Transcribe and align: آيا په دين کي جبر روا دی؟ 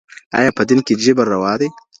آيا 0.39 0.51
په 0.57 0.63
دين 0.69 0.79
کي 0.85 0.93
جبر 1.03 1.25
روا 1.33 1.53
دی؟ 1.59 1.67